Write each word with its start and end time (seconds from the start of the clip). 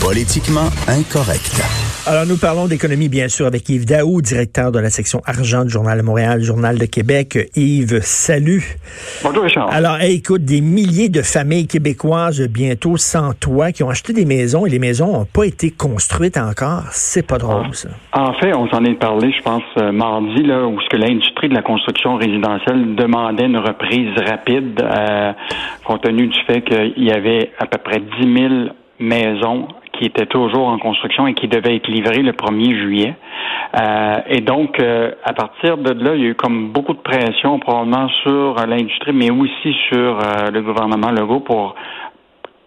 politiquement 0.00 0.68
incorrect. 0.88 1.60
Alors, 2.06 2.24
nous 2.26 2.38
parlons 2.38 2.66
d'économie, 2.66 3.08
bien 3.08 3.28
sûr, 3.28 3.46
avec 3.46 3.68
Yves 3.68 3.86
Daou, 3.86 4.22
directeur 4.22 4.72
de 4.72 4.78
la 4.78 4.88
section 4.88 5.20
argent 5.26 5.64
du 5.64 5.70
Journal 5.70 5.98
de 5.98 6.02
Montréal, 6.02 6.40
Journal 6.40 6.78
de 6.78 6.86
Québec. 6.86 7.38
Yves, 7.54 8.00
salut. 8.00 8.76
Bonjour, 9.22 9.44
Richard. 9.44 9.70
Alors, 9.70 9.98
écoute, 10.00 10.44
des 10.44 10.62
milliers 10.62 11.10
de 11.10 11.20
familles 11.20 11.66
québécoises 11.66 12.40
bientôt 12.48 12.96
sans 12.96 13.34
toit 13.34 13.72
qui 13.72 13.82
ont 13.82 13.90
acheté 13.90 14.12
des 14.12 14.24
maisons 14.24 14.64
et 14.64 14.70
les 14.70 14.78
maisons 14.78 15.12
n'ont 15.12 15.26
pas 15.26 15.44
été 15.44 15.70
construites 15.70 16.38
encore. 16.38 16.84
C'est 16.90 17.26
pas 17.26 17.38
drôle, 17.38 17.74
ça. 17.74 17.90
En 18.14 18.32
fait, 18.34 18.54
on 18.54 18.68
s'en 18.70 18.84
est 18.84 18.98
parlé, 18.98 19.32
je 19.36 19.42
pense, 19.42 19.62
euh, 19.76 19.92
mardi, 19.92 20.42
là, 20.42 20.66
où 20.66 20.80
ce 20.80 20.88
que 20.88 20.96
l'industrie 20.96 21.50
de 21.50 21.54
la 21.54 21.62
construction 21.62 22.16
résidentielle 22.16 22.94
demandait 22.96 23.46
une 23.46 23.58
reprise 23.58 24.16
rapide, 24.26 24.80
euh, 24.80 25.32
compte 25.84 26.02
tenu 26.02 26.28
du 26.28 26.38
fait 26.46 26.62
qu'il 26.62 27.04
y 27.04 27.12
avait 27.12 27.52
à 27.58 27.66
peu 27.66 27.78
près 27.78 28.00
10 28.20 28.38
000 28.38 28.54
maisons 29.00 29.68
qui 30.00 30.06
était 30.06 30.26
toujours 30.26 30.68
en 30.68 30.78
construction 30.78 31.26
et 31.26 31.34
qui 31.34 31.46
devait 31.46 31.76
être 31.76 31.88
livré 31.88 32.22
le 32.22 32.32
1er 32.32 32.74
juillet. 32.80 33.14
Euh, 33.78 34.18
et 34.28 34.40
donc, 34.40 34.80
euh, 34.80 35.12
à 35.24 35.34
partir 35.34 35.76
de 35.76 35.92
là, 35.92 36.14
il 36.14 36.22
y 36.22 36.24
a 36.24 36.28
eu 36.28 36.34
comme 36.34 36.70
beaucoup 36.70 36.94
de 36.94 37.00
pression 37.00 37.58
probablement 37.58 38.08
sur 38.22 38.54
l'industrie, 38.66 39.12
mais 39.12 39.30
aussi 39.30 39.76
sur 39.90 40.18
euh, 40.18 40.50
le 40.50 40.62
gouvernement 40.62 41.10
Legault 41.10 41.40
pour 41.40 41.74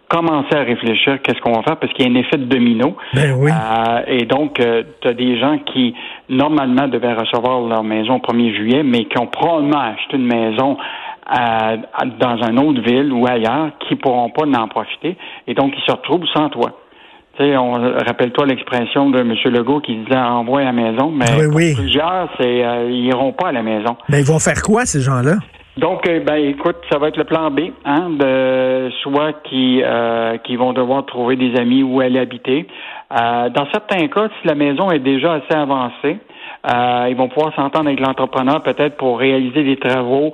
commencer 0.08 0.56
à 0.56 0.61
réfléchir 0.61 1.23
qu'est-ce 1.23 1.42
qu'on 1.42 1.54
va 1.54 1.64
faire 1.64 1.78
parce 1.78 1.92
qu'il 1.94 2.06
y 2.06 2.08
a 2.08 2.11
un 2.11 2.22
effet 2.22 2.38
de 2.38 2.45
domino. 2.45 2.95
Ben 3.16 3.34
oui. 3.36 3.50
et 4.06 4.26
donc, 4.26 4.61
tu 5.02 5.08
as 5.08 5.14
des 5.14 5.39
gens 5.39 5.58
qui, 5.66 5.95
normalement, 6.30 6.88
devaient 6.88 7.14
recevoir 7.14 7.61
leur 7.61 7.84
maison 7.84 8.22
le 8.22 8.34
1er 8.34 8.56
juillet, 8.56 8.84
mais 8.84 9.06
qui 9.06 9.17
ont 9.17 9.26
probablement 9.26 9.80
acheté 9.80 10.17
une 10.17 10.28
maison 10.28 10.78
dans 12.20 12.44
une 12.48 12.59
autre 12.59 12.81
ville 12.81 13.11
ou 13.11 13.26
ailleurs, 13.26 13.72
qui 13.80 13.95
pourront 13.95 14.30
pas 14.30 14.45
en 14.45 14.67
profiter. 14.67 15.17
Et 15.48 15.56
donc, 15.56 15.73
ils 15.76 15.84
se 15.84 15.92
retrouvent 15.92 16.28
sans 16.28 16.50
toit. 16.50 16.83
Tu 17.36 17.44
sais, 17.44 17.58
on 17.58 17.72
rappelle-toi 17.72 18.45
l'expression 18.45 19.09
de 19.09 19.20
M. 19.20 19.34
Legault 19.45 19.80
qui 19.80 19.95
disait 19.95 20.16
envoie 20.16 20.62
à 20.62 20.66
la 20.66 20.72
maison, 20.72 21.09
mais 21.09 21.26
plusieurs, 21.73 22.30
c'est 22.39 22.64
euh, 22.64 22.88
ils 22.92 23.06
iront 23.06 23.34
pas 23.34 23.48
à 23.48 23.52
la 23.52 23.64
maison. 23.64 23.98
Mais 24.08 24.20
ils 24.20 24.26
vont 24.26 24.38
faire 24.38 24.62
quoi 24.62 24.86
ces 24.86 25.02
gens-là? 25.02 25.38
Donc, 25.78 26.08
euh, 26.08 26.20
ben 26.20 26.36
écoute, 26.36 26.76
ça 26.92 27.00
va 27.00 27.08
être 27.08 27.17
le 27.17 27.23
plan 27.23 27.50
B, 27.50 27.72
hein, 27.86 28.11
de 28.11 28.92
soit 29.02 29.34
qui 29.50 29.81
euh, 29.84 30.38
qui 30.44 30.58
vont 30.58 30.73
devoir 30.73 31.08
trouver 31.08 31.36
des 31.36 31.56
amis 31.59 31.81
où 31.81 32.02
aller 32.02 32.20
habiter. 32.20 32.67
dans 33.09 33.67
certains 33.72 34.08
cas, 34.09 34.28
si 34.39 34.48
la 34.48 34.54
maison 34.54 34.92
est 34.92 35.00
déjà 35.00 35.34
assez 35.34 35.56
avancée, 35.56 36.20
ils 37.09 37.16
vont 37.17 37.30
pouvoir 37.30 37.56
s'entendre 37.56 37.88
avec 37.88 38.00
l'entrepreneur 38.00 38.61
peut-être 38.61 38.95
pour 38.95 39.17
réaliser 39.17 39.64
des 39.64 39.78
travaux 39.78 40.34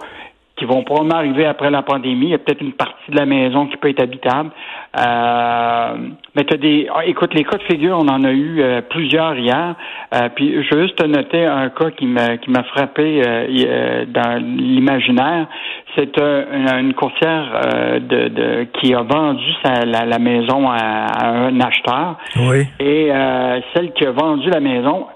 qui 0.60 0.66
vont 0.66 0.84
probablement 0.84 1.16
arriver 1.16 1.46
après 1.46 1.72
la 1.72 1.82
pandémie. 1.82 2.28
Il 2.28 2.32
y 2.32 2.36
a 2.36 2.38
peut-être 2.38 2.62
une 2.62 2.74
partie 2.74 3.10
de 3.10 3.16
la 3.16 3.26
maison 3.26 3.68
qui 3.68 3.78
peut 3.78 3.90
être 3.90 4.04
habitable. 4.04 4.52
Euh, 5.00 5.96
mais 6.36 6.44
tu 6.44 6.58
des. 6.58 6.90
Ah, 6.94 7.06
écoute, 7.06 7.34
les 7.34 7.46
cas 7.46 7.58
de 7.58 7.64
figure, 7.64 7.98
on 7.98 8.08
en 8.10 8.24
a 8.24 8.32
eu 8.32 8.62
euh, 8.62 8.82
plusieurs 8.82 9.36
hier. 9.38 9.76
Euh, 10.14 10.30
puis 10.36 10.64
je 10.64 10.76
veux 10.76 10.84
juste 10.84 11.04
noter 11.04 11.46
un 11.46 11.70
cas 11.70 11.92
qui 11.92 12.06
m'a 12.06 12.38
qui 12.38 12.52
m'a 12.52 12.64
frappé 12.64 13.22
dans 14.08 14.44
l'imaginaire. 14.44 15.48
C'est 15.96 16.20
une 16.20 16.94
courtière 16.94 18.00
de, 18.02 18.28
de, 18.28 18.68
qui 18.74 18.94
a 18.94 19.02
vendu 19.02 19.52
sa, 19.64 19.86
la, 19.86 20.20
maison 20.20 20.70
à, 20.70 21.26
un 21.26 21.60
acheteur. 21.60 22.18
Oui. 22.48 22.66
Et 22.80 23.10
celle 23.74 23.92
qui 23.94 24.06
a 24.06 24.12
vendu 24.12 24.50
la 24.50 24.60
maison, 24.60 25.08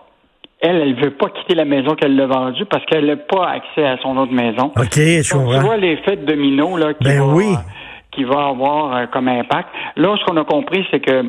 elle, 0.63 0.77
elle 0.77 0.95
veut 0.95 1.11
pas 1.11 1.27
quitter 1.29 1.55
la 1.55 1.65
maison 1.65 1.93
qu'elle 1.93 2.15
l'a 2.15 2.25
vendue 2.25 2.65
parce 2.65 2.85
qu'elle 2.85 3.05
n'a 3.05 3.17
pas 3.17 3.49
accès 3.49 3.85
à 3.85 3.97
son 4.01 4.15
autre 4.15 4.31
maison. 4.31 4.71
OK, 4.77 4.95
je 4.95 5.33
Donc, 5.33 5.51
Tu 5.51 5.59
vois 5.59 5.77
l'effet 5.77 6.15
de 6.15 6.25
domino 6.25 6.77
là, 6.77 6.93
qui, 6.93 7.03
ben 7.03 7.19
va, 7.19 7.33
oui. 7.33 7.53
qui 8.13 8.23
va 8.23 8.47
avoir 8.47 8.95
euh, 8.95 9.05
comme 9.11 9.27
impact. 9.27 9.67
Là, 9.97 10.15
ce 10.17 10.23
qu'on 10.25 10.37
a 10.37 10.45
compris, 10.45 10.85
c'est 10.89 11.01
que 11.01 11.25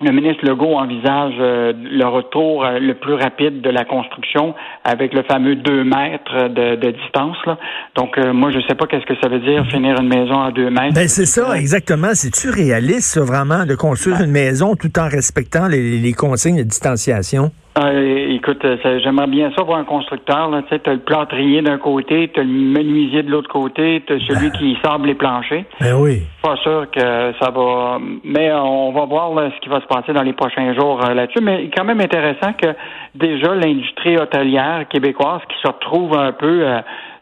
le 0.00 0.12
ministre 0.12 0.46
Legault 0.46 0.76
envisage 0.76 1.34
euh, 1.40 1.72
le 1.76 2.06
retour 2.06 2.64
euh, 2.64 2.78
le 2.78 2.94
plus 2.94 3.14
rapide 3.14 3.62
de 3.62 3.70
la 3.70 3.84
construction 3.84 4.54
avec 4.84 5.12
le 5.12 5.24
fameux 5.24 5.56
deux 5.56 5.82
mètres 5.82 6.48
de, 6.48 6.90
distance. 6.92 7.36
Là. 7.46 7.58
Donc, 7.96 8.16
moi, 8.16 8.52
je 8.52 8.58
ne 8.58 8.62
sais 8.62 8.76
pas 8.76 8.86
qu'est-ce 8.86 9.06
que 9.06 9.20
ça 9.20 9.28
veut 9.28 9.40
dire 9.40 9.66
finir 9.72 10.00
une 10.00 10.08
maison 10.08 10.40
à 10.40 10.52
deux 10.52 10.70
mètres. 10.70 10.94
Ben, 10.94 11.08
c'est 11.08 11.26
ça, 11.26 11.58
exactement. 11.58 12.10
C'est-tu 12.12 12.48
réaliste, 12.48 13.18
vraiment, 13.18 13.66
de 13.66 13.74
construire 13.74 14.18
ben 14.18 14.26
une 14.26 14.30
maison 14.30 14.76
tout 14.76 15.00
en 15.00 15.08
respectant 15.08 15.66
les, 15.66 15.98
les 15.98 16.12
consignes 16.12 16.58
de 16.58 16.62
distanciation? 16.62 17.50
Euh, 17.78 18.34
écoute, 18.34 18.66
j'aimerais 19.02 19.28
bien 19.28 19.50
ça 19.56 19.62
voir 19.62 19.78
un 19.78 19.84
constructeur. 19.84 20.50
Tu 20.68 20.76
sais, 20.76 20.88
as 20.88 20.92
le 20.92 20.98
plâtrier 20.98 21.62
d'un 21.62 21.78
côté, 21.78 22.30
tu 22.32 22.40
as 22.40 22.42
le 22.42 22.50
menuisier 22.50 23.22
de 23.22 23.30
l'autre 23.30 23.48
côté, 23.48 24.02
tu 24.06 24.12
as 24.12 24.18
celui 24.26 24.50
ben. 24.50 24.52
qui 24.58 24.76
sable 24.84 25.06
les 25.06 25.14
planchers. 25.14 25.64
Ben 25.80 25.94
oui. 25.94 26.22
Pas 26.42 26.56
sûr 26.56 26.86
que 26.90 27.32
ça 27.40 27.50
va. 27.50 27.98
Mais 28.24 28.52
on 28.52 28.92
va 28.92 29.06
voir 29.06 29.32
ce 29.54 29.60
qui 29.60 29.70
va 29.70 29.80
se 29.80 29.86
passer 29.86 30.12
dans 30.12 30.22
les 30.22 30.34
prochains 30.34 30.74
jours 30.74 31.02
euh, 31.02 31.14
là-dessus. 31.14 31.40
Mais 31.40 31.70
quand 31.74 31.84
même 31.84 32.00
intéressant 32.00 32.52
que 32.52 32.74
déjà 33.14 33.54
l'industrie 33.54 34.18
hôtelière 34.18 34.86
québécoise 34.90 35.40
qui 35.48 35.56
se 35.62 35.68
retrouve 35.68 36.14
un 36.18 36.32
peu 36.32 36.66
euh, 36.66 36.80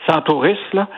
sans 0.08 0.20
touristes, 0.22 0.72
là, 0.72 0.88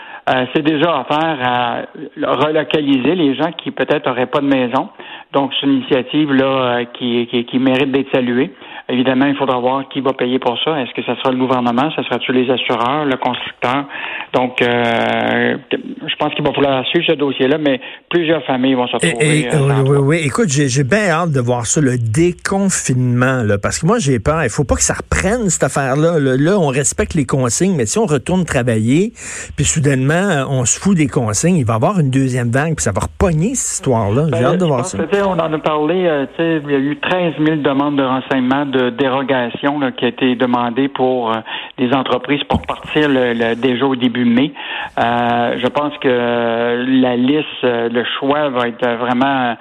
c'est 0.55 0.63
déjà 0.63 1.01
affaire 1.01 1.37
à 1.43 1.83
relocaliser 2.23 3.17
les 3.17 3.35
gens 3.35 3.51
qui 3.59 3.73
peut-être 3.73 4.07
n'auraient 4.07 4.27
pas 4.27 4.39
de 4.39 4.47
maison. 4.47 4.89
Donc, 5.33 5.51
c'est 5.53 5.67
une 5.67 5.79
initiative 5.79 6.33
là 6.33 6.85
qui, 6.85 7.27
qui, 7.27 7.45
qui 7.45 7.59
mérite 7.59 7.91
d'être 7.91 8.13
saluée. 8.13 8.53
Évidemment, 8.93 9.25
il 9.25 9.35
faudra 9.37 9.59
voir 9.59 9.89
qui 9.89 10.03
va 10.03 10.13
payer 10.13 10.39
pour 10.39 10.59
ça. 10.63 10.79
Est-ce 10.79 10.93
que 10.93 11.01
ce 11.01 11.15
sera 11.15 11.33
le 11.33 11.39
gouvernement? 11.39 11.91
Ce 11.97 12.03
sera-tu 12.03 12.31
les 12.33 12.51
assureurs, 12.51 13.07
le 13.07 13.17
constructeur? 13.17 13.87
Donc, 14.35 14.61
euh, 14.61 15.57
je 15.73 16.17
pense 16.17 16.35
qu'il 16.35 16.45
va 16.45 16.53
falloir 16.53 16.85
suivre 16.89 17.07
ce 17.09 17.15
dossier-là, 17.15 17.57
mais 17.57 17.81
plusieurs 18.11 18.45
familles 18.45 18.75
vont 18.75 18.87
se 18.89 18.93
retrouver. 18.93 19.49
Euh, 19.51 19.83
oui, 19.87 19.99
oui, 20.03 20.21
Écoute, 20.27 20.49
j'ai 20.51 20.85
bien 20.85 21.09
hâte 21.09 21.33
de 21.33 21.41
voir 21.41 21.65
ça, 21.65 21.81
le 21.81 21.97
déconfinement, 21.97 23.43
là, 23.43 23.57
parce 23.57 23.79
que 23.79 23.87
moi, 23.87 23.97
j'ai 23.99 24.19
peur. 24.21 24.45
Il 24.45 24.51
faut 24.51 24.65
pas 24.65 24.75
que 24.75 24.83
ça 24.83 24.93
reprenne, 24.93 25.49
cette 25.49 25.65
affaire-là. 25.65 26.19
Là, 26.19 26.59
on 26.59 26.69
respecte 26.69 27.15
les 27.15 27.25
consignes, 27.25 27.75
mais 27.75 27.87
si 27.87 27.99
on 27.99 28.05
retourne 28.05 28.45
travailler, 28.45 29.13
puis 29.57 29.65
soudainement, 29.65 30.45
on 30.51 30.67
se 30.67 30.79
fout 30.79 30.99
des 30.99 31.09
consignes, 31.09 31.57
il 31.57 31.65
va 31.65 31.73
y 31.73 31.77
avoir 31.77 31.99
une 31.99 32.11
deuxième 32.11 32.51
vague, 32.51 32.75
puis 32.75 32.85
ça 32.85 32.93
va 32.93 33.01
repogner, 33.01 33.55
cette 33.55 33.79
histoire-là. 33.79 34.27
j'ai 34.27 34.43
ben, 34.43 34.45
hâte 34.45 34.61
de 34.61 34.67
voir 34.67 34.85
ça. 34.85 34.99
on 35.25 35.39
en 35.39 35.53
a 35.53 35.59
parlé, 35.59 36.07
euh, 36.07 36.27
il 36.39 36.71
y 36.71 36.75
a 36.75 36.79
eu 36.79 36.99
13 37.01 37.35
000 37.43 37.57
demandes 37.63 37.97
de 37.97 38.03
renseignements 38.03 38.67
de 38.67 38.82
dérogation 38.91 39.81
qui 39.93 40.05
a 40.05 40.09
été 40.09 40.35
demandée 40.35 40.89
pour 40.89 41.31
euh, 41.31 41.41
des 41.79 41.93
entreprises 41.93 42.43
pour 42.45 42.63
partir 42.63 43.09
le, 43.09 43.55
déjà 43.55 43.87
au 43.87 43.97
début 43.97 44.25
mai. 44.25 44.53
Euh, 44.99 45.59
je 45.59 45.67
pense 45.69 45.97
que 45.99 46.09
la 46.09 47.17
liste, 47.17 47.63
le 47.63 48.05
choix 48.19 48.49
va 48.49 48.69
être 48.69 48.87
vraiment 48.87 49.57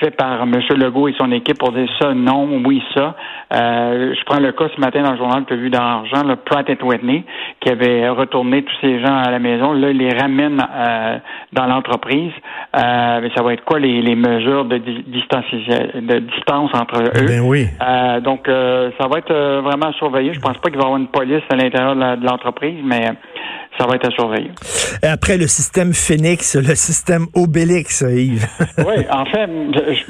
fait 0.00 0.10
par 0.10 0.42
M. 0.42 0.54
Legault 0.76 1.08
et 1.08 1.14
son 1.18 1.30
équipe 1.32 1.58
pour 1.58 1.72
dire 1.72 1.88
ça, 2.00 2.14
non, 2.14 2.62
oui, 2.64 2.82
ça. 2.94 3.14
Euh, 3.54 4.14
je 4.18 4.24
prends 4.24 4.40
le 4.40 4.52
cas 4.52 4.66
ce 4.74 4.80
matin 4.80 5.02
dans 5.02 5.12
le 5.12 5.18
journal 5.18 5.44
que 5.44 5.54
vu 5.54 5.70
dans 5.70 5.82
l'argent, 5.82 6.26
le 6.26 6.36
Pratt 6.36 6.66
Whitney, 6.82 7.24
qui 7.60 7.70
avait 7.70 8.08
retourné 8.08 8.62
tous 8.62 8.74
ces 8.80 9.00
gens 9.00 9.16
à 9.16 9.30
la 9.30 9.38
maison. 9.38 9.72
Là, 9.72 9.90
il 9.90 9.98
les 9.98 10.12
ramène 10.12 10.58
euh, 10.60 11.18
dans 11.52 11.66
l'entreprise. 11.66 12.32
Euh, 12.76 13.20
mais 13.22 13.30
ça 13.36 13.42
va 13.42 13.52
être 13.52 13.64
quoi 13.64 13.78
les, 13.78 14.00
les 14.00 14.16
mesures 14.16 14.64
de, 14.64 14.78
distance, 14.78 15.44
de 15.52 16.18
distance 16.20 16.70
entre 16.74 17.02
eux? 17.02 17.26
Ben 17.26 17.40
oui. 17.40 17.66
Euh, 17.80 18.20
donc, 18.20 18.46
ça 18.46 19.08
va 19.08 19.18
être 19.18 19.60
vraiment 19.60 19.92
surveillé. 19.92 20.32
Je 20.32 20.40
pense 20.40 20.56
pas 20.58 20.70
qu'il 20.70 20.78
va 20.78 20.84
y 20.84 20.86
avoir 20.86 20.98
une 20.98 21.08
police 21.08 21.42
à 21.50 21.56
l'intérieur 21.56 21.94
de 21.94 22.26
l'entreprise, 22.26 22.80
mais 22.82 23.10
ça 23.78 23.86
va 23.86 23.96
être 23.96 24.08
à 24.08 24.10
surveiller. 24.10 24.50
Après 25.02 25.38
le 25.38 25.46
système 25.46 25.92
Phoenix, 25.92 26.56
le 26.56 26.74
système 26.74 27.26
Obélix, 27.34 28.02
Yves. 28.02 28.46
oui, 28.78 29.04
en 29.10 29.24
fait, 29.26 29.48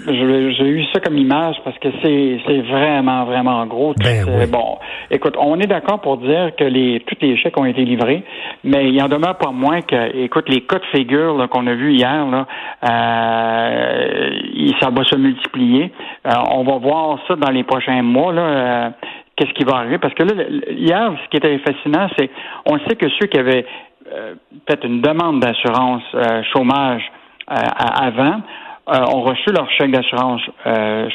j'ai 0.07 0.69
eu 0.69 0.85
ça 0.93 1.01
comme 1.01 1.17
image 1.17 1.57
parce 1.65 1.79
que 1.79 1.89
c'est 2.03 2.61
vraiment, 2.63 3.25
vraiment 3.25 3.65
gros. 3.67 3.95
Ben 3.99 4.27
Bon, 4.51 4.79
écoute, 5.11 5.37
on 5.39 5.59
est 5.61 5.67
d'accord 5.67 6.01
pour 6.01 6.19
dire 6.19 6.51
que 6.59 6.65
les 6.65 7.03
tous 7.07 7.17
les 7.21 7.37
chèques 7.37 7.59
ont 7.59 7.65
été 7.65 7.85
livrés, 7.85 8.25
mais 8.65 8.89
il 8.89 9.03
en 9.03 9.09
demeure 9.09 9.39
pas 9.39 9.51
moins 9.51 9.81
que, 9.81 10.25
écoute, 10.25 10.49
les 10.49 10.63
cas 10.63 10.79
de 10.79 10.87
figure 10.97 11.49
qu'on 11.51 11.67
a 11.67 11.75
vus 11.75 11.95
hier, 11.95 12.27
là, 12.27 12.47
euh, 12.89 14.31
ça 14.81 14.91
va 14.91 15.05
se 15.05 15.17
multiplier. 15.17 15.93
Euh, 16.27 16.31
on 16.51 16.65
va 16.65 16.79
voir 16.79 17.19
ça 17.29 17.37
dans 17.37 17.51
les 17.51 17.65
prochains 17.65 18.03
mois. 18.03 18.33
Là, 18.33 18.43
euh, 18.43 18.91
qu'est-ce 19.37 19.53
qui 19.53 19.65
va 19.65 19.77
arriver? 19.77 19.99
Parce 19.99 20.15
que 20.15 20.23
là, 20.23 20.45
hier, 20.71 21.13
ce 21.25 21.29
qui 21.31 21.37
était 21.37 21.59
fascinant, 21.59 22.09
c'est 22.19 22.31
on 22.67 22.79
sait 22.81 22.97
que 22.97 23.09
ceux 23.21 23.27
qui 23.27 23.39
avaient 23.39 23.67
euh, 24.13 24.35
fait 24.69 24.85
une 24.85 25.01
demande 25.01 25.41
d'assurance 25.41 26.03
euh, 26.15 26.43
chômage 26.53 27.03
euh, 27.51 27.55
avant 27.55 28.41
ont 28.85 29.23
reçu 29.23 29.51
leur 29.53 29.71
chèque 29.71 29.93
d'assurance 29.93 30.43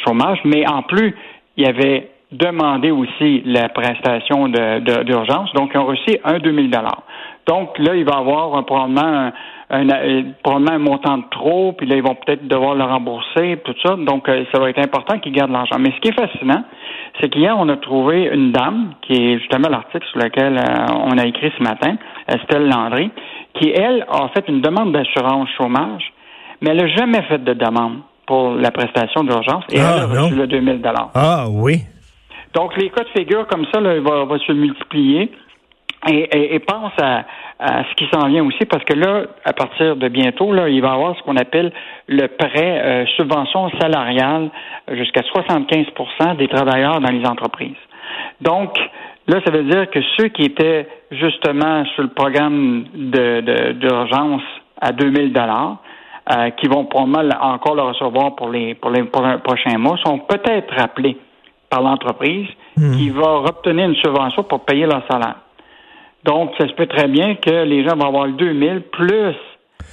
chômage, 0.05 0.39
mais 0.45 0.65
en 0.65 0.83
plus, 0.83 1.13
il 1.57 1.65
y 1.65 1.67
avait 1.67 2.09
demandé 2.31 2.91
aussi 2.91 3.41
la 3.45 3.67
prestation 3.67 4.47
d'urgence, 4.47 5.51
donc 5.53 5.71
ils 5.73 5.77
ont 5.77 5.85
reçu 5.85 6.17
un 6.23 6.39
2000 6.39 6.71
dollars. 6.71 7.03
Donc 7.47 7.77
là, 7.79 7.95
il 7.95 8.03
va 8.03 8.17
avoir 8.17 8.55
un, 8.55 8.63
probablement 8.63 9.31
un, 9.69 9.85
probablement 10.44 10.73
un 10.73 10.79
montant 10.79 11.17
de 11.17 11.23
trop, 11.31 11.73
puis 11.73 11.88
là, 11.88 11.95
ils 11.95 12.03
vont 12.03 12.15
peut-être 12.15 12.47
devoir 12.47 12.75
le 12.75 12.83
rembourser, 12.83 13.59
tout 13.63 13.75
ça. 13.83 13.95
Donc, 13.95 14.27
ça 14.51 14.59
va 14.59 14.69
être 14.69 14.79
important 14.79 15.19
qu'ils 15.19 15.33
gardent 15.33 15.51
l'argent. 15.51 15.77
Mais 15.79 15.91
ce 15.91 15.99
qui 16.01 16.09
est 16.09 16.19
fascinant, 16.19 16.63
c'est 17.19 17.29
qu'hier, 17.29 17.55
on 17.57 17.69
a 17.69 17.77
trouvé 17.77 18.29
une 18.33 18.51
dame, 18.51 18.94
qui 19.01 19.13
est 19.13 19.39
justement 19.39 19.69
l'article 19.69 20.05
sur 20.11 20.19
lequel 20.19 20.61
on 20.94 21.17
a 21.17 21.25
écrit 21.25 21.51
ce 21.57 21.63
matin, 21.63 21.95
Estelle 22.27 22.67
Landry, 22.67 23.11
qui, 23.53 23.69
elle, 23.69 24.05
a 24.09 24.29
fait 24.29 24.47
une 24.47 24.61
demande 24.61 24.91
d'assurance 24.91 25.50
chômage, 25.57 26.13
mais 26.61 26.71
elle 26.71 26.77
n'a 26.77 26.88
jamais 26.88 27.21
fait 27.23 27.43
de 27.43 27.53
demande 27.53 28.00
pour 28.25 28.55
la 28.55 28.71
prestation 28.71 29.23
d'urgence 29.23 29.63
et 29.71 29.77
elle 29.77 29.83
a 29.83 30.07
ah, 30.11 30.21
reçu 30.23 30.35
le 30.35 30.47
2000 30.47 30.81
Ah 31.15 31.45
oui. 31.50 31.79
Donc, 32.53 32.75
les 32.77 32.89
cas 32.89 33.03
de 33.03 33.09
figure 33.19 33.47
comme 33.47 33.65
ça, 33.73 33.79
là, 33.79 34.00
va, 34.01 34.25
va 34.25 34.38
se 34.39 34.51
multiplier. 34.51 35.31
Et, 36.07 36.59
pense 36.59 36.91
à, 37.01 37.23
ce 37.59 37.95
qui 37.95 38.07
s'en 38.13 38.27
vient 38.27 38.45
aussi, 38.45 38.65
parce 38.65 38.83
que 38.83 38.94
là, 38.94 39.23
à 39.44 39.53
partir 39.53 39.95
de 39.95 40.07
bientôt, 40.07 40.53
là, 40.53 40.69
il 40.69 40.81
va 40.81 40.89
y 40.89 40.91
avoir 40.91 41.17
ce 41.17 41.23
qu'on 41.23 41.35
appelle 41.35 41.73
le 42.07 42.27
prêt 42.27 42.81
euh, 42.83 43.05
subvention 43.17 43.69
salariale 43.79 44.49
jusqu'à 44.91 45.21
75% 45.21 46.38
des 46.38 46.47
travailleurs 46.47 46.99
dans 46.99 47.11
les 47.11 47.25
entreprises. 47.25 47.75
Donc, 48.41 48.77
là, 49.27 49.41
ça 49.44 49.51
veut 49.51 49.63
dire 49.63 49.89
que 49.89 49.99
ceux 50.17 50.27
qui 50.27 50.44
étaient 50.44 50.88
justement 51.11 51.83
sur 51.95 52.03
le 52.03 52.09
programme 52.09 52.85
d'urgence 52.93 54.41
de, 54.41 54.88
à 54.88 54.91
2000 54.91 55.33
dollars, 55.33 55.77
euh, 56.29 56.50
qui 56.51 56.67
vont 56.67 56.85
probablement 56.85 57.35
encore 57.41 57.75
le 57.75 57.83
recevoir 57.83 58.35
pour 58.35 58.50
les 58.50 58.75
pour 58.75 58.91
les, 58.91 59.03
pour 59.03 59.25
les 59.25 59.38
prochains 59.38 59.77
mois, 59.77 59.97
sont 60.05 60.19
peut-être 60.19 60.75
rappelés 60.75 61.17
par 61.69 61.81
l'entreprise 61.81 62.47
hmm. 62.75 62.97
qui 62.97 63.09
va 63.09 63.35
obtenir 63.39 63.85
une 63.85 63.95
subvention 63.95 64.43
pour 64.43 64.65
payer 64.65 64.85
leur 64.85 65.03
salaire. 65.09 65.35
Donc, 66.27 66.51
ça 66.57 66.68
se 66.68 66.74
peut 66.74 66.88
très 66.88 67.07
bien 67.07 67.35
que 67.35 67.63
les 67.63 67.88
gens 67.88 67.95
vont 67.95 68.07
avoir 68.07 68.27
le 68.27 68.33
2000 68.33 68.81
plus 68.91 69.33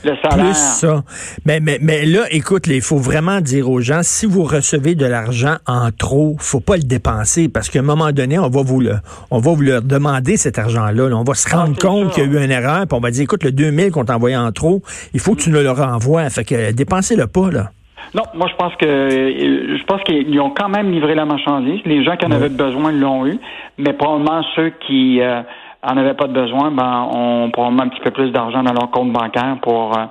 le 0.05 0.17
salaire. 0.23 0.47
Plus 0.47 0.55
ça. 0.55 1.03
Mais, 1.47 1.61
mais, 1.61 1.79
mais 1.81 2.05
là, 2.05 2.25
écoute, 2.31 2.67
il 2.67 2.81
faut 2.81 2.99
vraiment 2.99 3.41
dire 3.41 3.71
aux 3.71 3.81
gens, 3.81 4.01
si 4.03 4.27
vous 4.27 4.43
recevez 4.43 4.97
de 4.97 5.07
l'argent 5.07 5.55
en 5.67 5.91
trop, 5.93 6.35
faut 6.41 6.61
pas 6.61 6.77
le 6.77 6.83
dépenser 6.83 7.49
parce 7.49 7.71
qu'à 7.71 7.79
un 7.79 7.83
moment 7.83 8.13
donné, 8.13 8.39
on 8.39 8.49
va 8.49 8.63
vous 8.63 8.81
le, 8.81 8.97
on 9.31 9.39
va 9.39 9.53
vous 9.53 9.63
leur 9.63 9.83
demander 9.83 10.37
cet 10.37 10.59
argent-là. 10.59 11.05
On 11.17 11.23
va 11.23 11.35
se 11.35 11.49
ah, 11.53 11.59
rendre 11.63 11.79
compte 11.79 12.13
qu'il 12.13 12.25
y 12.25 12.27
a 12.27 12.31
eu 12.31 12.45
une 12.45 12.51
erreur, 12.51 12.87
puis 12.87 12.99
on 12.99 13.01
va 13.01 13.11
dire, 13.11 13.23
écoute, 13.23 13.45
le 13.45 13.53
2000 13.53 13.93
qu'on 13.93 14.05
t'a 14.05 14.17
envoyé 14.17 14.37
en 14.37 14.51
trop, 14.53 14.83
il 15.15 15.21
faut 15.21 15.35
que 15.35 15.43
tu 15.43 15.51
nous 15.51 15.61
le 15.61 15.71
renvoies. 15.71 16.29
Fait 16.31 16.45
que 16.45 16.73
dépensez-le 16.73 17.29
pas, 17.29 17.51
là. 17.51 17.71
Non, 18.15 18.23
moi 18.35 18.49
je 18.49 18.55
pense 18.57 18.75
que 18.77 18.87
je 18.87 19.85
pense 19.85 20.03
qu'ils 20.03 20.39
ont 20.39 20.51
quand 20.51 20.69
même 20.69 20.93
livré 20.93 21.15
la 21.15 21.25
marchandise. 21.25 21.81
Les 21.85 22.05
gens 22.05 22.17
qui 22.17 22.27
en 22.27 22.31
avaient 22.31 22.49
besoin 22.49 22.93
l'ont 22.93 23.27
eu, 23.27 23.39
mais 23.79 23.93
probablement 23.93 24.43
ceux 24.55 24.73
qui 24.87 25.21
euh, 25.21 25.41
en 25.85 25.97
avaient 25.97 26.15
pas 26.15 26.27
de 26.27 26.33
besoin, 26.33 26.71
ben 26.71 27.09
ont 27.13 27.51
probablement 27.51 27.85
un 27.85 27.89
petit 27.89 28.03
peu 28.03 28.11
plus 28.11 28.31
d'argent 28.31 28.63
dans 28.63 28.73
leur 28.73 28.91
compte 28.91 29.13
bancaire 29.13 29.59
pour 29.63 29.97
euh, 29.97 30.05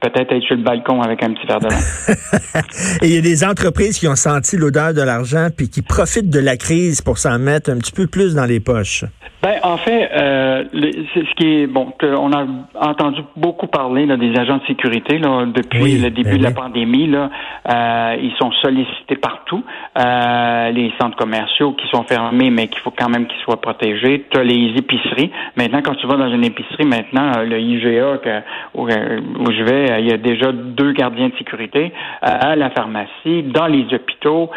peut-être 0.00 0.32
être 0.32 0.42
sur 0.42 0.56
le 0.56 0.62
balcon 0.62 1.02
avec 1.02 1.22
un 1.22 1.32
petit 1.32 1.46
verre 1.46 1.60
de 1.60 1.68
vin. 1.68 2.60
Et 3.02 3.08
il 3.08 3.14
y 3.14 3.18
a 3.18 3.20
des 3.20 3.44
entreprises 3.44 3.98
qui 3.98 4.08
ont 4.08 4.16
senti 4.16 4.56
l'odeur 4.56 4.94
de 4.94 5.02
l'argent 5.02 5.48
puis 5.56 5.68
qui 5.68 5.82
profitent 5.82 6.30
de 6.30 6.40
la 6.40 6.56
crise 6.56 7.00
pour 7.00 7.18
s'en 7.18 7.38
mettre 7.38 7.70
un 7.70 7.78
petit 7.78 7.92
peu 7.92 8.06
plus 8.06 8.34
dans 8.34 8.44
les 8.44 8.60
poches. 8.60 9.04
Ben, 9.46 9.60
en 9.62 9.76
fait, 9.76 10.10
euh, 10.12 10.64
ce 10.72 11.34
qui 11.36 11.46
est 11.46 11.66
bon, 11.68 11.92
on 12.02 12.32
a 12.32 12.46
entendu 12.80 13.20
beaucoup 13.36 13.68
parler 13.68 14.04
là, 14.04 14.16
des 14.16 14.36
agents 14.36 14.56
de 14.56 14.66
sécurité 14.66 15.18
là, 15.18 15.46
depuis 15.46 15.98
le 15.98 16.10
début 16.10 16.30
ben 16.30 16.38
de 16.38 16.42
la 16.42 16.50
pandémie. 16.50 17.06
Là, 17.06 17.30
euh, 17.70 18.16
ils 18.20 18.34
sont 18.40 18.50
sollicités 18.60 19.14
partout. 19.14 19.62
Euh, 19.96 20.70
les 20.72 20.92
centres 21.00 21.16
commerciaux 21.16 21.74
qui 21.74 21.86
sont 21.94 22.02
fermés, 22.02 22.50
mais 22.50 22.66
qu'il 22.66 22.80
faut 22.80 22.90
quand 22.90 23.08
même 23.08 23.28
qu'ils 23.28 23.38
soient 23.44 23.60
protégés. 23.60 24.26
Tu 24.30 24.36
as 24.36 24.42
les 24.42 24.74
épiceries. 24.76 25.30
Maintenant, 25.54 25.80
quand 25.84 25.94
tu 25.94 26.08
vas 26.08 26.16
dans 26.16 26.32
une 26.32 26.44
épicerie, 26.44 26.84
maintenant 26.84 27.30
le 27.48 27.60
IGA 27.60 28.18
que, 28.18 28.40
où, 28.74 28.88
je 28.88 29.62
vais, 29.62 30.00
il 30.00 30.08
y 30.08 30.12
a 30.12 30.16
déjà 30.16 30.50
deux 30.50 30.90
gardiens 30.90 31.28
de 31.28 31.36
sécurité 31.38 31.92
à 32.20 32.56
la 32.56 32.70
pharmacie, 32.70 33.44
dans 33.44 33.68
les 33.68 33.86
hôpitaux. 33.94 34.50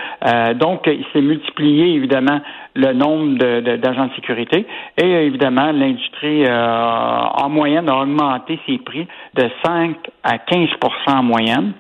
donc, 0.56 0.88
il 0.88 1.06
s'est 1.14 1.22
multiplié 1.22 1.94
évidemment 1.94 2.42
le 2.76 2.94
nombre 2.94 3.38
d'agents 3.78 4.08
de, 4.08 4.14
sécurité. 4.16 4.66
Et 4.98 5.10
évidemment, 5.26 5.72
l'industrie 5.72 6.46
euh, 6.46 7.22
en 7.34 7.50
moyenne 7.50 7.90
a 7.90 7.98
augmenté 7.98 8.60
ses 8.68 8.78
prix 8.78 9.08
de 9.36 9.50
5 9.66 9.96
à 10.24 10.38
15% 10.38 10.70
en 11.08 11.24
moyenne. 11.24 11.74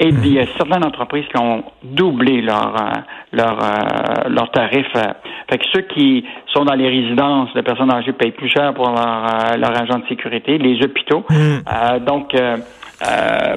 Et 0.00 0.08
il 0.08 0.32
y 0.32 0.38
a 0.40 0.46
certaines 0.56 0.84
entreprises 0.84 1.24
qui 1.32 1.40
ont 1.40 1.64
doublé 1.84 2.40
leur 2.40 2.74
euh, 2.74 2.90
leur 3.32 3.58
euh, 3.62 4.28
leur 4.28 4.50
tarif. 4.50 4.86
Fait 4.92 5.58
que 5.58 5.64
ceux 5.72 5.82
qui 5.82 6.24
sont 6.52 6.64
dans 6.64 6.74
les 6.74 6.88
résidences 6.88 7.52
de 7.54 7.60
personnes 7.60 7.92
âgées 7.92 8.12
payent 8.12 8.32
plus 8.32 8.48
cher 8.48 8.74
pour 8.74 8.86
leur, 8.88 9.56
leur 9.58 9.82
agent 9.82 9.98
de 9.98 10.06
sécurité, 10.08 10.58
les 10.58 10.82
hôpitaux. 10.82 11.24
Mm. 11.30 12.04
donc 12.04 12.34
euh, 12.34 12.56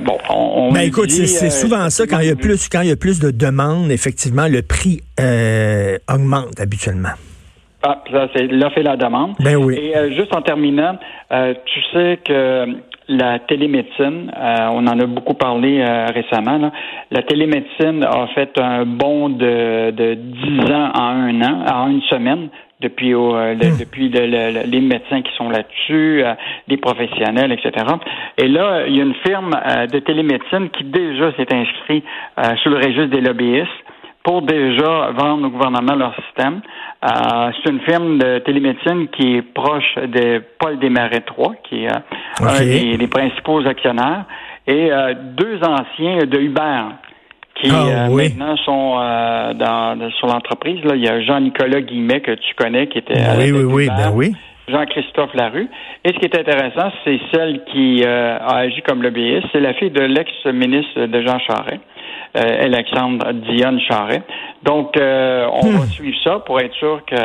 bon, 0.02 0.18
on, 0.30 0.72
ben 0.72 0.82
écoute, 0.82 1.12
c'est 1.12 1.50
souvent 1.50 1.90
ça 1.90 2.06
quand 2.08 2.20
il 2.20 2.28
y 2.28 2.32
a 2.32 2.36
plus 2.36 2.70
quand 2.70 2.82
il 2.82 2.90
y 2.90 2.92
a 2.92 2.96
plus 2.96 3.20
de 3.20 3.32
demandes, 3.32 3.92
effectivement, 3.92 4.48
le 4.48 4.62
prix 4.62 5.02
euh, 5.20 5.98
augmente 6.12 6.60
habituellement. 6.60 7.14
Ah, 7.84 8.02
ça 8.12 8.28
c'est 8.36 8.48
l'offre 8.48 8.80
et 8.80 8.84
la 8.84 8.98
demande. 8.98 9.36
Ben 9.40 9.56
oui. 9.56 9.76
Et 9.76 9.96
euh, 9.96 10.12
juste 10.12 10.34
en 10.36 10.42
terminant, 10.42 10.98
tu 11.30 11.82
sais 11.94 12.20
que 12.26 12.66
la 13.08 13.40
télémédecine, 13.40 14.32
on 14.36 14.88
en 14.88 15.00
a 15.00 15.06
beaucoup 15.06 15.36
parlé 15.36 15.84
récemment. 15.84 16.72
La 17.12 17.22
télémédecine 17.24 18.04
a 18.04 18.28
fait 18.34 18.60
un 18.60 18.86
bond 18.86 19.30
de, 19.30 19.92
de 19.92 20.14
10 20.16 20.72
ans 20.72 20.92
en 20.94 21.02
un 21.02 21.42
an, 21.42 21.66
en 21.72 21.90
une 21.90 22.02
semaine 22.04 22.50
depuis 22.82 23.14
euh, 23.14 23.56
hmm. 23.56 23.78
depuis 23.80 24.10
les 24.10 24.82
médecins 24.82 25.22
qui 25.22 25.34
sont 25.36 25.50
là-dessus, 25.50 26.24
euh, 26.24 26.34
les 26.68 26.78
professionnels, 26.78 27.52
etc. 27.52 27.86
Et 28.38 28.48
là, 28.48 28.86
il 28.88 28.96
y 28.96 29.00
a 29.00 29.04
une 29.04 29.16
firme 29.26 29.54
euh, 29.54 29.88
de 29.88 30.00
télémédecine 30.00 30.70
qui 30.70 30.84
déjà 30.84 31.32
s'est 31.34 31.54
inscrit 31.54 32.04
sur 32.62 32.72
le 32.72 32.78
registre 32.78 33.06
des 33.06 33.22
lobbyistes 33.22 33.85
pour 34.26 34.42
déjà 34.42 35.12
vendre 35.12 35.48
au 35.48 35.50
gouvernement 35.50 35.96
leur 35.96 36.14
système. 36.26 36.62
c'est 37.02 37.70
une 37.72 37.80
firme 37.82 38.18
de 38.18 38.40
télémédecine 38.40 39.08
qui 39.10 39.38
est 39.38 39.42
proche 39.42 39.96
de 39.96 40.44
Paul 40.60 40.80
Desmarais 40.80 41.24
III, 41.38 41.50
qui 41.64 41.86
est 41.86 41.92
un 42.42 42.98
des, 42.98 43.08
principaux 43.08 43.66
actionnaires, 43.68 44.26
et 44.68 44.90
deux 45.38 45.60
anciens 45.64 46.26
de 46.26 46.40
Uber 46.40 46.82
qui 47.56 47.70
ah, 47.72 48.08
euh, 48.08 48.10
maintenant 48.10 48.58
sont 48.58 48.96
euh, 49.00 49.54
dans, 49.54 50.12
sur 50.12 50.28
l'entreprise. 50.28 50.84
Là, 50.84 50.96
il 50.96 51.04
y 51.04 51.08
a 51.08 51.22
Jean-Nicolas 51.22 51.82
Guimet 51.82 52.22
que 52.22 52.32
tu 52.32 52.54
connais 52.56 52.88
qui 52.88 52.98
était 52.98 53.16
oui, 53.38 53.52
oui, 53.52 53.64
oui, 53.64 53.88
ben 53.88 54.12
oui. 54.14 54.34
Jean-Christophe 54.68 55.34
Larue. 55.36 55.68
Et 56.04 56.10
ce 56.10 56.20
qui 56.20 56.26
est 56.26 56.38
intéressant, 56.38 56.92
c'est 57.04 57.20
celle 57.34 57.64
qui 57.66 58.04
euh, 58.04 58.38
a 58.40 58.58
agi 58.58 58.82
comme 58.82 59.04
lobbyiste. 59.04 59.48
C'est 59.52 59.60
la 59.60 59.74
fille 59.74 59.92
de 59.92 60.02
l'ex-ministre 60.02 61.06
de 61.06 61.22
Jean 61.22 61.40
Charest, 61.40 61.82
Alexandre 62.34 63.32
Dionne 63.34 63.80
Charest. 63.80 64.24
Donc, 64.64 64.94
on 64.98 65.68
hmm. 65.68 65.78
va 65.78 65.86
suivre 65.88 66.18
ça 66.24 66.40
pour 66.40 66.60
être 66.60 66.74
sûr 66.76 67.02
que 67.06 67.16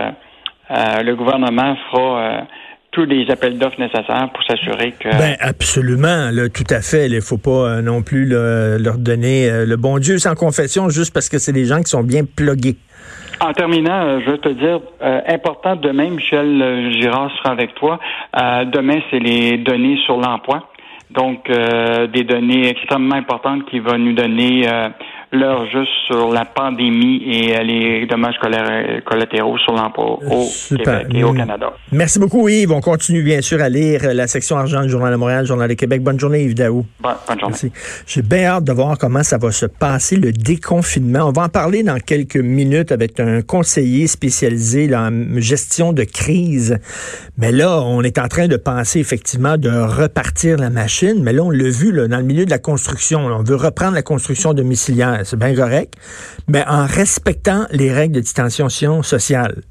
le 1.02 1.14
gouvernement 1.14 1.76
fera 1.90 2.46
tous 2.92 3.04
les 3.04 3.30
appels 3.30 3.58
d'offres 3.58 3.80
nécessaires 3.80 4.28
pour 4.32 4.42
s'assurer 4.44 4.92
que... 4.98 5.08
Ben 5.08 5.36
absolument, 5.40 6.30
là, 6.32 6.48
tout 6.48 6.64
à 6.70 6.80
fait. 6.80 7.06
Il 7.06 7.14
ne 7.14 7.20
faut 7.20 7.38
pas 7.38 7.50
euh, 7.50 7.82
non 7.82 8.02
plus 8.02 8.26
leur 8.26 8.98
donner 8.98 9.48
euh, 9.48 9.64
le 9.64 9.76
bon 9.76 9.98
Dieu 9.98 10.18
sans 10.18 10.34
confession 10.34 10.88
juste 10.88 11.14
parce 11.14 11.28
que 11.28 11.38
c'est 11.38 11.52
des 11.52 11.66
gens 11.66 11.78
qui 11.78 11.90
sont 11.90 12.02
bien 12.02 12.24
plugués. 12.24 12.76
En 13.40 13.52
terminant, 13.52 14.02
euh, 14.02 14.20
je 14.24 14.30
veux 14.30 14.38
te 14.38 14.48
dire, 14.48 14.80
important 15.28 15.76
demain, 15.76 16.10
Michel 16.10 16.92
Girard 17.00 17.30
sera 17.38 17.52
avec 17.52 17.74
toi. 17.74 17.98
demain, 18.34 19.00
c'est 19.10 19.20
les 19.20 19.58
données 19.58 19.98
sur 20.04 20.16
l'emploi. 20.16 20.69
Donc, 21.10 21.50
des 21.50 22.24
données 22.24 22.68
extrêmement 22.68 23.16
importantes 23.16 23.66
qui 23.66 23.80
vont 23.80 23.98
nous 23.98 24.12
donner 24.12 24.66
l'heure 25.32 25.64
juste 25.66 25.90
sur 26.06 26.30
la 26.32 26.44
pandémie 26.44 27.22
et 27.24 27.62
les 27.62 28.06
dommages 28.06 28.36
collatéraux 28.40 29.58
sur 29.58 29.72
l'emploi 29.72 30.18
au 30.28 30.48
Québec 30.68 31.06
et 31.14 31.24
au 31.24 31.32
Canada. 31.32 31.72
Merci 31.92 32.18
beaucoup, 32.18 32.48
Yves. 32.48 32.72
On 32.72 32.80
continue 32.80 33.22
bien 33.22 33.40
sûr 33.40 33.60
à 33.60 33.68
lire 33.68 34.12
la 34.12 34.26
section 34.26 34.56
argent 34.56 34.82
du 34.82 34.88
Journal 34.88 35.12
de 35.12 35.16
Montréal, 35.16 35.46
Journal 35.46 35.68
de 35.68 35.74
Québec. 35.74 36.02
Bonne 36.02 36.18
journée, 36.18 36.44
Yves 36.44 36.54
Daou. 36.54 36.84
bonne 37.00 37.40
journée. 37.40 37.72
J'ai 38.06 38.22
bien 38.22 38.44
hâte 38.44 38.64
de 38.64 38.72
voir 38.72 38.98
comment 38.98 39.22
ça 39.22 39.38
va 39.38 39.52
se 39.52 39.66
passer, 39.66 40.16
le 40.16 40.32
déconfinement. 40.32 41.28
On 41.28 41.32
va 41.32 41.42
en 41.42 41.48
parler 41.48 41.82
dans 41.82 41.98
quelques 41.98 42.36
minutes 42.36 42.90
avec 42.90 43.20
un 43.20 43.42
conseiller 43.42 44.08
spécialisé 44.08 44.94
en 44.94 45.10
gestion 45.36 45.92
de 45.92 46.02
crise. 46.02 46.78
Mais 47.38 47.52
là, 47.52 47.80
on 47.82 48.02
est 48.02 48.18
en 48.18 48.28
train 48.28 48.48
de 48.48 48.56
penser 48.56 48.98
effectivement 48.98 49.56
de 49.56 49.70
repartir 49.70 50.58
la 50.58 50.70
machine. 50.70 51.22
Mais 51.22 51.32
là, 51.32 51.42
on 51.44 51.50
l'a 51.50 51.70
vu 51.70 51.92
là, 51.92 52.08
dans 52.08 52.18
le 52.18 52.24
milieu 52.24 52.44
de 52.44 52.50
la 52.50 52.58
construction. 52.58 53.26
on 53.26 53.42
veut 53.42 53.56
reprendre 53.56 53.94
la 53.94 54.02
construction 54.02 54.54
domiciliaire 54.54 55.19
c'est 55.24 55.38
bien 55.38 55.54
correct, 55.54 55.94
mais 56.48 56.64
en 56.66 56.86
respectant 56.86 57.66
les 57.70 57.92
règles 57.92 58.14
de 58.14 58.20
distanciation 58.20 59.02
sociale. 59.02 59.62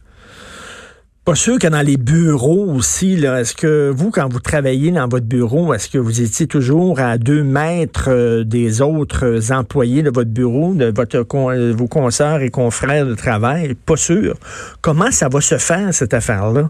Pas 1.30 1.36
sûr 1.36 1.60
que 1.60 1.68
dans 1.68 1.86
les 1.86 1.98
bureaux 1.98 2.74
aussi, 2.74 3.14
est-ce 3.24 3.54
que 3.54 3.94
vous, 3.96 4.10
quand 4.10 4.28
vous 4.28 4.40
travaillez 4.40 4.90
dans 4.90 5.08
votre 5.08 5.28
bureau, 5.28 5.76
est-ce 5.76 5.88
que 5.88 6.00
vous 6.00 6.22
étiez 6.22 6.48
toujours 6.48 7.00
à 7.00 7.20
deux 7.20 7.44
mètres 7.44 8.10
euh, 8.10 8.44
des 8.44 8.82
autres 8.82 9.52
employés 9.52 10.02
de 10.02 10.10
votre 10.10 10.32
bureau, 10.32 10.74
de 10.74 10.92
votre 10.96 11.18
euh, 11.36 11.72
vos 11.72 11.88
consoeurs 11.88 12.42
et 12.42 12.50
confrères 12.50 13.06
de 13.06 13.14
travail? 13.14 13.76
Pas 13.76 13.96
sûr. 13.96 14.38
Comment 14.82 15.12
ça 15.12 15.30
va 15.30 15.40
se 15.40 15.60
faire, 15.60 15.94
cette 15.94 16.16
affaire-là? 16.16 16.68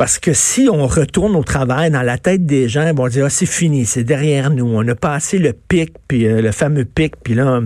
Parce 0.00 0.18
que 0.18 0.32
si 0.32 0.66
on 0.72 0.86
retourne 0.86 1.36
au 1.36 1.44
travail, 1.44 1.90
dans 1.90 2.00
la 2.00 2.16
tête 2.16 2.46
des 2.46 2.70
gens, 2.70 2.88
ils 2.88 2.96
vont 2.96 3.08
dire, 3.08 3.26
ah, 3.26 3.28
c'est 3.28 3.44
fini, 3.44 3.84
c'est 3.84 4.02
derrière 4.02 4.48
nous. 4.48 4.64
On 4.64 4.88
a 4.88 4.94
passé 4.94 5.36
le 5.36 5.52
pic, 5.52 5.92
puis 6.08 6.26
euh, 6.26 6.40
le 6.40 6.52
fameux 6.52 6.86
pic, 6.86 7.16
puis 7.22 7.34
là, 7.34 7.60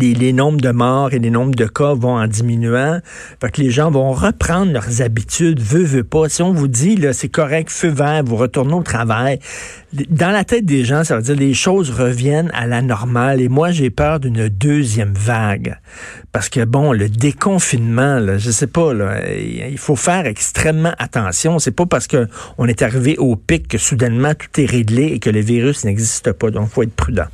les, 0.00 0.32
nombres 0.32 0.60
de 0.60 0.70
morts 0.70 1.12
et 1.12 1.18
les 1.18 1.30
nombres 1.30 1.54
de 1.54 1.66
cas 1.66 1.94
vont 1.94 2.16
en 2.16 2.26
diminuant. 2.26 3.00
Fait 3.40 3.50
que 3.50 3.60
les 3.60 3.70
gens 3.70 3.90
vont 3.90 4.12
reprendre 4.12 4.72
leurs 4.72 5.02
habitudes, 5.02 5.60
veut, 5.60 5.82
veut 5.82 6.04
pas. 6.04 6.28
Si 6.28 6.42
on 6.42 6.52
vous 6.52 6.68
dit, 6.68 6.96
là, 6.96 7.12
c'est 7.12 7.28
correct, 7.28 7.70
feu 7.70 7.88
vert, 7.88 8.22
vous 8.24 8.36
retournez 8.36 8.74
au 8.74 8.82
travail, 8.82 9.38
dans 9.92 10.30
la 10.30 10.44
tête 10.44 10.66
des 10.66 10.84
gens, 10.84 11.02
ça 11.02 11.16
veut 11.16 11.22
dire 11.22 11.36
les 11.36 11.54
choses 11.54 11.90
reviennent 11.90 12.50
à 12.52 12.66
la 12.66 12.82
normale. 12.82 13.40
Et 13.40 13.48
moi, 13.48 13.70
j'ai 13.70 13.90
peur 13.90 14.20
d'une 14.20 14.48
deuxième 14.48 15.14
vague. 15.14 15.78
Parce 16.32 16.48
que, 16.48 16.64
bon, 16.64 16.92
le 16.92 17.08
déconfinement, 17.08 18.18
là, 18.18 18.38
je 18.38 18.50
sais 18.50 18.66
pas, 18.66 18.92
là, 18.92 19.20
il 19.30 19.78
faut 19.78 19.96
faire 19.96 20.26
extrêmement 20.26 20.92
attention. 20.98 21.58
C'est 21.58 21.72
pas 21.72 21.86
parce 21.86 22.06
qu'on 22.06 22.66
est 22.66 22.82
arrivé 22.82 23.16
au 23.16 23.36
pic 23.36 23.68
que 23.68 23.78
soudainement 23.78 24.34
tout 24.34 24.60
est 24.60 24.66
réglé 24.66 25.04
et 25.06 25.18
que 25.18 25.30
le 25.30 25.40
virus 25.40 25.84
n'existe 25.84 26.32
pas. 26.32 26.50
Donc, 26.50 26.68
faut 26.68 26.82
être 26.82 26.94
prudent. 26.94 27.26